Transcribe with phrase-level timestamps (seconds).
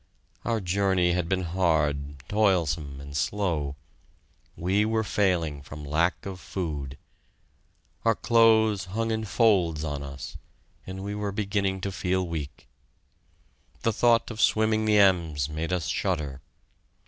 [0.43, 3.75] Our journey had been hard, toilsome, and slow.
[4.55, 6.97] We were failing from lack of food.
[8.03, 10.37] Our clothes hung in folds on us,
[10.87, 12.67] and we were beginning to feel weak.
[13.83, 16.41] The thought of swimming the Ems made us shudder!